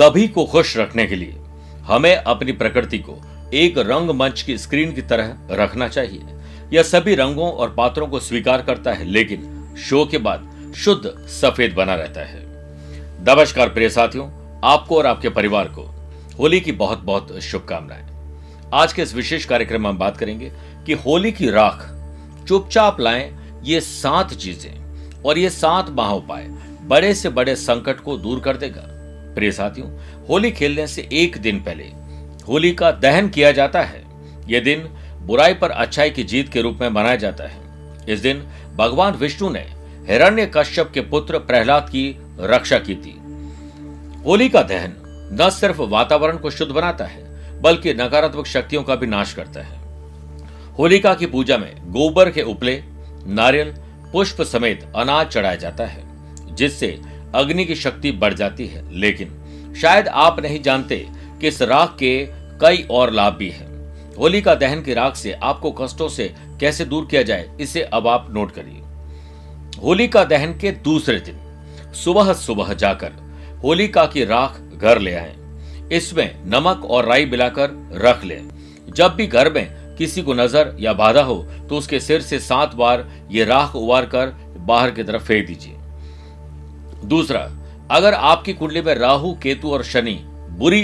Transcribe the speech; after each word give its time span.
सभी 0.00 0.28
को 0.28 0.44
खुश 0.44 0.76
रखने 0.76 1.04
के 1.06 1.16
लिए 1.16 1.34
हमें 1.84 2.14
अपनी 2.16 2.52
प्रकृति 2.52 2.98
को 2.98 3.16
एक 3.54 3.78
रंग 3.78 4.10
मंच 4.10 4.42
की 4.42 4.56
स्क्रीन 4.58 4.92
की 4.92 5.02
तरह 5.02 5.34
रखना 5.50 5.88
चाहिए। 5.88 6.20
यह 6.72 6.82
सभी 6.82 7.14
रंगों 7.14 7.50
और 7.52 7.74
पात्रों 7.74 8.06
को 8.06 8.20
स्वीकार 8.20 8.62
करता 8.62 8.92
है, 8.92 9.04
लेकिन 9.04 9.74
शो 9.78 10.04
के 10.06 10.18
बाद 10.18 10.72
शुद्ध 10.76 11.10
सफ़ेद 11.30 11.74
बना 11.74 11.94
रहता 11.94 12.20
है। 12.20 12.40
नमस्कार 13.28 13.68
प्रिय 13.68 13.88
साथियों, 13.88 14.28
आपको 14.64 14.96
और 14.96 15.06
आपके 15.06 15.28
परिवार 15.28 15.68
को 15.68 15.82
होली 16.38 16.60
की 16.60 16.72
बहुत 16.72 17.02
बहुत 17.02 17.38
शुभकामनाएँ। 17.40 18.06
आज 18.74 18.92
के 18.92 19.02
इस 19.02 19.14
विशेष 19.14 19.44
कार्यक्रम 19.44 19.82
में 19.82 19.88
हम 19.88 19.98
बात 19.98 20.16
करेंगे 20.16 20.50
कि 20.86 20.92
होली 20.92 21.32
की 21.32 21.50
राख, 21.50 21.84
चुपचाप 22.48 23.00
लाएँ 23.00 23.60
ये 23.64 23.80
सात 23.80 24.32
चीज़ें 24.34 25.22
और 25.22 25.38
ये 25.38 25.50
सात 25.50 25.90
महा 25.90 26.12
उपाय 26.12 26.48
बड़े 26.84 27.14
से 27.14 27.28
बड़े 27.28 27.56
संकट 27.56 28.00
को 28.00 28.16
दूर 28.16 28.40
कर 28.40 28.56
देगा। 28.56 28.86
प्रिय 29.34 29.52
साथियों, 29.52 29.88
होली 30.28 30.50
खेलने 30.50 30.86
से 30.86 31.08
एक 31.12 31.36
दिन 31.38 31.60
पहले 31.60 31.84
होली 32.48 32.72
का 32.72 32.90
दहन 32.90 33.28
किया 33.28 33.52
जाता 33.52 33.82
है। 33.82 34.02
यह 34.48 34.60
दिन 34.60 34.88
बुराई 35.22 35.54
पर 35.54 35.70
अच्छाई 35.70 36.10
की 36.10 36.24
जीत 36.24 36.48
के 36.48 36.62
रूप 36.62 36.78
में 36.80 36.88
मनाया 36.88 37.16
जाता 37.16 37.44
है। 37.44 37.58
इस 38.08 38.20
दिन 38.20 38.46
भगवान 38.76 39.14
विष्णु 39.14 39.50
ने 39.50 39.66
हिरण्य 40.08 40.50
कश्यप 40.54 40.90
के 40.94 41.00
पुत्र 41.00 41.38
प्रहलाद 41.38 41.88
की 41.88 42.18
रक्षा 42.40 42.78
की 42.78 42.94
थी। 42.94 43.16
होली 44.24 44.48
का 44.48 44.62
दहन 44.62 44.94
न 45.40 45.50
सिर्फ़ 45.50 45.80
वातावरण 45.80 46.36
को 46.36 46.50
शुद्ध 46.50 46.72
बनाता 46.72 47.04
है, 47.04 47.22
बल्कि 47.60 47.94
नकारात्मक 47.94 48.46
शक्तियों 48.46 48.82
का 48.82 48.94
भी 48.94 49.06
नाश 49.06 49.32
करता 49.32 49.60
है। 49.60 49.78
होलिका 50.78 51.14
की 51.14 51.26
पूजा 51.26 51.58
में 51.58 51.92
गोबर 51.92 52.30
के 52.30 52.42
उपले, 52.42 52.82
नारियल, 53.26 53.74
पुष्प 54.12 54.42
समेत 54.42 54.92
अनाज 54.96 55.26
चढ़ाया 55.26 55.56
जाता 55.56 55.84
है, 55.84 56.02
जिससे 56.54 57.00
अग्नि 57.34 57.64
की 57.64 57.74
शक्ति 57.76 58.12
बढ़ 58.12 58.34
जाती 58.34 58.66
है, 58.66 58.82
लेकिन 58.92 59.74
शायद 59.80 60.08
आप 60.08 60.40
नहीं 60.40 60.60
जानते 60.62 60.96
कि 61.40 61.48
इस 61.48 61.62
राख 61.62 61.96
के 61.98 62.16
कई 62.60 62.86
और 62.90 63.10
लाभ 63.12 63.34
भी 63.34 63.48
हैं। 63.50 63.68
होली 64.16 64.40
का 64.42 64.54
दहन 64.54 64.82
की 64.82 64.94
राख 64.94 65.16
से 65.16 65.32
आपको 65.32 65.70
कष्टों 65.72 66.08
से 66.08 66.32
कैसे 66.60 66.84
दूर 66.84 67.06
किया 67.06 67.22
जाए, 67.22 67.48
इसे 67.60 67.82
अब 67.82 68.06
आप 68.08 68.26
नोट 68.30 68.52
करिए। 68.52 69.80
होली 69.80 70.08
का 70.08 70.24
दहन 70.24 70.52
के 70.58 70.72
दूसरे 70.82 71.18
दिन, 71.20 71.38
सुबह 71.94 72.32
सुबह 72.34 72.72
जाकर 72.74 73.12
होलिका 73.64 74.04
की 74.06 74.24
राख 74.24 74.60
घर 74.72 74.98
ले 74.98 75.14
आए। 75.14 75.34
इसमें 75.92 76.40
नमक 76.46 76.84
और 76.84 77.06
राई 77.06 77.26
मिलाकर 77.26 77.70
रख 78.02 78.24
लें। 78.24 78.48
जब 78.88 79.14
भी 79.14 79.26
घर 79.26 79.52
में 79.52 79.96
किसी 79.96 80.22
को 80.22 80.34
नज़र 80.34 80.76
या 80.80 80.92
बाधा 80.92 81.22
हो 81.22 81.36
तो 81.68 81.76
उसके 81.76 82.00
सिर 82.00 82.20
से 82.20 82.38
सात 82.40 82.74
बार 82.74 83.06
ये 83.30 83.44
राख 83.44 83.74
उबार 83.76 84.06
कर 84.06 84.26
बाहर 84.58 84.90
की 84.90 85.02
तरफ़ 85.02 85.22
फेंक 85.22 85.46
दीजिए। 85.46 85.76
दूसरा, 87.04 87.40
अगर 87.90 88.14
आपकी 88.14 88.52
कुंडली 88.52 88.80
में 88.80 88.94
राहु, 88.94 89.32
केतु 89.34 89.70
और 89.70 89.82
शनि 89.84 90.18
बुरी 90.50 90.82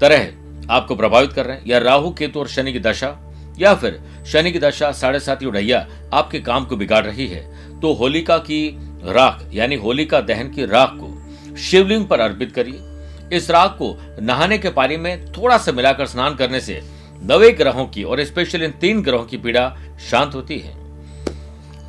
तरह 0.00 0.72
आपको 0.72 0.94
प्रभावित 0.94 1.32
कर 1.32 1.46
रहे 1.46 1.56
हैं, 1.56 1.64
या 1.66 1.78
राहु, 1.78 2.10
केतु 2.10 2.40
और 2.40 2.48
शनि 2.48 2.72
की 2.72 2.80
दशा, 2.80 3.16
या 3.58 3.74
फिर 3.74 4.00
शनि 4.26 4.52
की 4.52 4.58
दशा 4.58 4.90
साढ़े 4.92 5.20
सात 5.20 5.44
उड़ैया 5.44 5.86
आपके 6.14 6.40
काम 6.40 6.64
को 6.64 6.76
बिगाड़ 6.76 7.04
रही 7.04 7.26
है 7.26 7.80
तो 7.80 7.92
होलिका 7.92 8.36
की 8.40 8.68
राख, 9.04 9.42
यानी 9.52 9.76
होलिका 9.76 10.20
दहन 10.20 10.50
की 10.50 10.66
राख 10.66 10.92
को 10.94 11.56
शिवलिंग 11.60 12.06
पर 12.06 12.20
अर्पित 12.20 12.52
करिए। 12.52 13.36
इस 13.36 13.50
राख 13.50 13.70
को 13.72 13.96
नहाने 14.22 14.58
के 14.58 14.70
पानी 14.70 14.96
में 14.96 15.32
थोड़ा 15.32 15.58
सा 15.58 15.72
मिलाकर 15.72 16.06
स्नान 16.06 16.34
करने 16.34 16.60
से 16.60 16.80
नवे 17.22 17.50
ग्रहों 17.52 17.86
की 17.86 18.02
और 18.02 18.24
स्पेशल 18.24 18.62
इन 18.62 18.70
तीन 18.80 19.02
ग्रहों 19.02 19.24
की 19.24 19.36
पीड़ा 19.36 19.68
शांत 20.10 20.34
होती 20.34 20.58
है। 20.58 20.74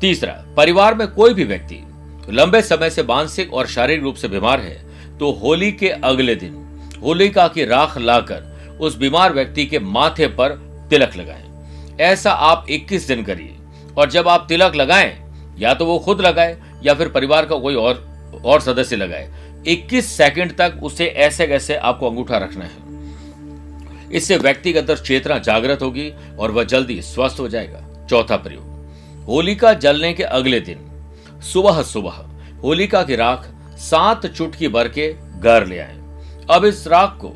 तीसरा, 0.00 0.32
परिवार 0.56 0.94
में 0.94 1.06
कोई 1.08 1.34
भी 1.34 1.44
व्यक्ति 1.44 1.82
लंबे 2.30 2.62
समय 2.62 2.90
से 2.90 3.02
मानसिक 3.02 3.52
और 3.54 3.66
शारीरिक 3.66 4.02
रूप 4.02 4.14
से 4.14 4.28
बीमार 4.28 4.60
है 4.60 5.18
तो 5.18 5.30
होली 5.32 5.70
के 5.72 5.88
अगले 5.88 6.34
दिन 6.34 6.60
होलिका 7.02 7.46
की 7.48 7.64
राख 7.64 7.96
लाकर 7.98 8.78
उस 8.80 8.96
बीमार 8.96 9.32
व्यक्ति 9.32 9.66
के 9.66 9.78
माथे 9.78 10.26
पर 10.28 10.52
तिलक 10.90 11.16
लगाएँ। 11.16 11.96
ऐसा 12.00 12.32
आप 12.32 12.66
21 12.70 13.06
दिन 13.08 13.22
करिए, 13.24 13.54
और 13.98 14.10
जब 14.10 14.28
आप 14.28 14.46
तिलक 14.48 14.74
लगाएँ, 14.74 15.12
या 15.58 15.74
तो 15.74 15.86
वो 15.86 15.98
खुद 15.98 16.20
लगाए, 16.20 16.56
या 16.84 16.94
फिर 16.94 17.08
परिवार 17.08 17.46
का 17.46 17.56
कोई 17.56 17.74
और 17.74 18.02
और 18.44 18.60
सदस्य 18.60 18.96
लगाए 18.96 19.30
21 19.66 20.06
सेकंड 20.16 20.56
तक 20.56 20.80
उसे 20.82 21.06
ऐसे 21.06 21.46
कैसे 21.46 21.74
आपको 21.74 22.10
अंगूठा 22.10 22.38
रखना 22.38 22.64
है? 22.64 24.12
इससे 24.12 24.36
व्यक्तिगत 24.36 24.90
चेतना 24.98 25.38
जागृत 25.40 25.82
होगी 25.82 26.10
और 26.38 26.50
वह 26.50 26.64
जल्दी 26.64 27.00
स्वस्थ 27.02 27.40
हो 27.40 27.48
जाएगा। 27.48 28.06
चौथा 28.10 28.36
प्रयोग, 28.36 29.24
होलिका 29.26 29.72
जलने 29.74 30.12
के 30.12 30.22
अगले 30.22 30.60
दिन 30.60 30.83
सुबह 31.44 31.82
सुबह 31.82 32.24
होलिका 32.62 33.02
की 33.02 33.16
राख 33.16 33.46
सात 33.78 34.26
चुटकी 34.26 34.68
भर 34.68 34.88
के 34.88 35.12
घर 35.40 35.66
ले 35.66 35.78
आए। 35.78 35.98
अब 36.50 36.64
इस 36.64 36.86
राख 36.86 37.18
को 37.20 37.28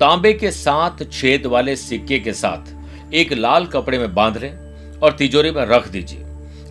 तांबे 0.00 0.32
के 0.32 0.50
सात 0.50 1.02
छेद 1.12 1.46
वाले 1.46 1.76
सिक्के 1.76 2.18
के 2.18 2.32
साथ 2.32 3.12
एक 3.14 3.32
लाल 3.32 3.66
कपड़े 3.66 3.98
में 3.98 4.14
बाँध 4.14 4.38
लें 4.38 4.98
और 4.98 5.12
तिजोरी 5.12 5.50
में 5.50 5.64
रख 5.66 5.88
दीजिए। 5.88 6.24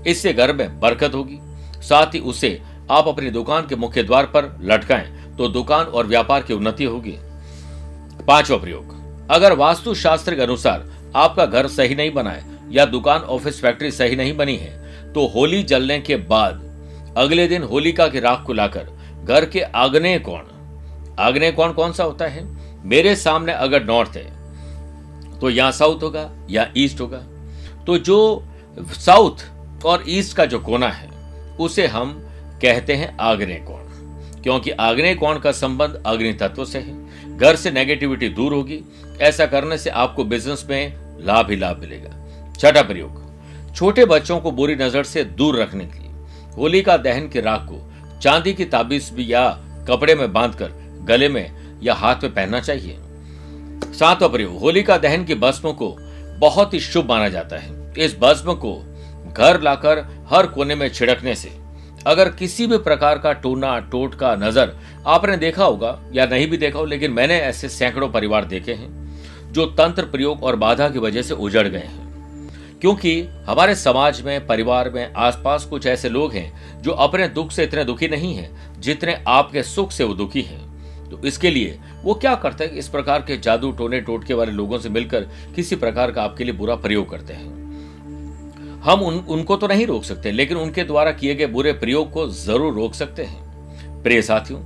इससे 0.07 0.33
घर 0.33 0.53
में 0.53 0.79
बरकत 0.79 1.13
होगी। 1.13 1.37
साथ 1.81 2.13
ही 2.13 2.19
उसे 2.19 2.61
आप 2.91 3.07
अपनी 3.07 3.29
दुकान 3.29 3.67
के 3.67 3.75
मुख्य 3.75 4.03
द्वार 4.03 4.25
पर 4.25 4.55
लटकाएँ 4.63 5.35
तो 5.37 5.47
दुकान 5.47 5.85
और 5.85 6.07
व्यापार 6.07 6.41
की 6.41 6.53
उन्नति 6.53 6.83
होगी। 6.83 7.15
पांचवा 8.27 8.57
प्रयोग। 8.57 9.29
अगर 9.31 9.53
वास्तु 9.53 9.93
शास्त्र 9.95 10.35
के 10.35 10.41
अनुसार 10.41 10.89
आपका 11.15 11.45
घर 11.45 11.67
सही 11.67 11.95
नहीं 11.95 12.11
बना 12.13 12.31
है 12.31 12.59
या 12.71 12.85
दुकान, 12.85 13.21
ऑफ़िस, 13.21 13.61
फैक्ट्री 13.61 13.91
सही 13.91 14.15
नहीं 14.15 14.35
बनी 14.37 14.55
है 14.55 15.13
तो 15.13 15.27
होली 15.27 15.63
जलने 15.63 15.99
के 15.99 16.15
बाद 16.15 16.69
अगले 17.17 17.47
दिन 17.47 17.63
होलिका 17.63 18.07
की 18.07 18.19
राख 18.19 18.43
को 18.45 18.53
लाकर 18.53 18.87
घर 19.23 19.45
के 19.45 19.61
आग्नेय 19.61 20.17
कोण। 20.19 20.43
आग्नेय 21.19 21.51
कोण 21.51 21.73
कौन 21.73 21.91
सा 21.93 22.03
होता 22.03 22.25
है? 22.25 22.43
मेरे 22.85 23.15
सामने 23.15 23.53
अगर 23.53 23.83
नॉर्थ 23.83 24.15
है 24.15 25.39
तो 25.39 25.49
यहाँ 25.49 25.71
साउथ 25.71 26.03
होगा 26.03 26.29
या 26.49 26.67
ईस्ट 26.77 27.01
होगा। 27.01 27.17
तो 27.87 27.97
जो 27.97 28.17
साउथ 28.95 29.85
और 29.85 30.03
ईस्ट 30.07 30.35
का 30.37 30.45
जो 30.45 30.59
कोना 30.59 30.87
है, 30.87 31.09
उसे 31.59 31.87
हम 31.87 32.11
कहते 32.61 32.95
हैं 32.95 33.15
आग्नेय 33.17 33.59
कोण। 33.59 34.41
क्योंकि 34.41 34.71
आग्नेय 34.71 35.15
कोण 35.15 35.39
का 35.39 35.51
संबंध 35.51 36.01
अग्नि 36.05 36.33
तत्व 36.33 36.65
से 36.65 36.79
है। 36.79 37.37
घर 37.37 37.55
से 37.55 37.71
नेगेटिविटी 37.71 38.29
दूर 38.29 38.53
होगी। 38.53 38.79
ऐसा 39.21 39.45
करने 39.45 39.77
से 39.77 39.89
आपको 39.89 40.23
बिज़नेस 40.23 40.65
में 40.69 40.93
लाभ 41.25 41.49
ही 41.49 41.55
लाभ 41.55 41.79
मिलेगा। 41.79 42.53
छठा 42.53 42.81
प्रयोग। 42.81 43.75
छोटे 43.75 44.05
बच्चों 44.05 44.39
को 44.39 44.51
बुरी 44.51 44.75
नज़र 44.75 45.03
से 45.03 45.23
दूर 45.23 45.59
रखने 45.59 45.85
के 45.85 45.99
लिए। 45.99 46.10
होलिका 46.57 46.97
दहन 46.97 47.27
की 47.27 47.41
राख 47.41 47.65
को 47.65 47.81
चांदी 48.19 48.53
की 48.53 48.65
ताबीज 48.65 49.09
भी 49.13 49.31
या 49.33 49.49
कपड़े 49.87 50.15
में 50.15 50.31
बांधकर 50.33 50.71
गले 51.03 51.29
में 51.29 51.79
या 51.83 51.93
हाथ 51.93 52.23
में 52.23 52.33
पहनना 52.33 52.59
चाहिए। 52.59 52.97
सातवा 53.93 54.27
प्रयोग 54.27 54.59
होलिका 54.59 54.97
दहन 54.97 55.23
की 55.25 55.35
भस्म 55.35 55.71
को 55.73 55.95
बहुत 56.39 56.73
ही 56.73 56.79
शुभ 56.79 57.09
माना 57.09 57.29
जाता 57.29 57.57
है। 57.57 57.93
इस 57.97 58.17
भस्म 58.19 58.53
को 58.55 58.73
घर 59.33 59.61
लाकर 59.61 59.99
हर 60.29 60.47
कोने 60.47 60.75
में 60.75 60.87
छिड़कने 60.89 61.35
से, 61.35 61.51
अगर 62.07 62.29
किसी 62.29 62.67
भी 62.67 62.77
प्रकार 62.79 63.17
का 63.17 63.33
टूना, 63.33 63.77
टोट 63.81 64.15
का 64.15 64.35
नज़र 64.35 64.75
आपने 65.07 65.37
देखा 65.37 65.63
होगा 65.63 65.99
या 66.13 66.25
नहीं 66.25 66.47
भी 66.47 66.57
देखा 66.57 66.79
हो, 66.79 66.85
लेकिन 66.85 67.11
मैंने 67.11 67.39
ऐसे 67.39 67.69
सैकड़ों 67.69 68.09
परिवार 68.09 68.45
देखे 68.45 68.73
हैं, 68.73 69.51
जो 69.51 69.65
तंत्र 69.67 70.05
प्रयोग 70.05 70.43
और 70.43 70.55
बाधा 70.55 70.89
की 70.89 70.99
वजह 70.99 71.21
से 71.21 71.33
उजड़ 71.35 71.67
गए 71.67 71.79
हैं। 71.79 72.00
क्योंकि 72.81 73.21
हमारे 73.47 73.75
समाज 73.75 74.21
में, 74.21 74.45
परिवार 74.47 74.89
में, 74.89 75.13
आसपास 75.13 75.65
कुछ 75.65 75.85
ऐसे 75.87 76.09
लोग 76.09 76.33
हैं 76.33 76.81
जो 76.81 76.91
अपने 76.91 77.27
दुख 77.27 77.51
से 77.51 77.63
इतने 77.63 77.83
दुखी 77.85 78.07
नहीं 78.07 78.33
हैं, 78.35 78.81
जितने 78.81 79.23
आपके 79.27 79.63
सुख 79.63 79.91
से 79.91 80.03
वो 80.03 80.13
दुखी 80.13 80.41
हैं। 80.41 81.09
तो 81.09 81.19
इसके 81.27 81.49
लिए 81.49 81.79
वो 82.03 82.13
क्या 82.13 82.35
करते 82.35 82.63
हैं? 82.63 82.71
इस 82.71 82.87
प्रकार 82.87 83.21
के 83.21 83.37
जादू 83.37 83.71
टोने 83.71 84.01
टोटके 84.01 84.33
वाले 84.33 84.51
लोगों 84.51 84.79
से 84.79 84.89
मिलकर 84.89 85.27
किसी 85.55 85.75
प्रकार 85.75 86.11
का 86.11 86.23
आपके 86.23 86.43
लिए 86.43 86.53
बुरा 86.53 86.75
प्रयोग 86.75 87.09
करते 87.09 87.33
हैं। 87.33 87.59
हम 88.81 89.01
उन, 89.01 89.17
उनको 89.19 89.55
तो 89.55 89.67
नहीं 89.67 89.87
रोक 89.87 90.03
सकते, 90.03 90.31
लेकिन 90.31 90.57
उनके 90.57 90.83
द्वारा 90.83 91.11
किए 91.11 91.35
गए 91.35 91.47
बुरे 91.47 91.73
प्रयोग 91.73 92.11
को 92.11 92.27
ज़रूर 92.27 92.73
रोक 92.73 92.93
सकते 92.93 93.23
हैं। 93.23 94.03
प्रिय 94.03 94.21
साथियों, 94.21 94.61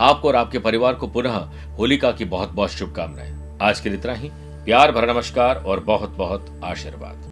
आपको 0.00 0.28
और 0.28 0.36
आपके 0.36 0.58
परिवार 0.58 0.94
को 0.94 1.06
पुनः 1.06 1.36
होलिका 1.76 2.12
की 2.12 2.24
बहुत 2.24 2.52
बहुत 2.52 2.70
शुभकामनाएँ। 2.70 3.58
आज 3.62 3.80
के 3.80 3.88
लिए 3.88 3.98
इतना 3.98 4.14
ही। 4.14 4.30
प्यार 4.64 4.92
भरा 4.92 5.12
नमस्कार 5.12 5.56
और 5.56 5.80
बहुत 5.80 6.10
बहुत 6.10 6.60
आशीर्वाद। 6.64 7.30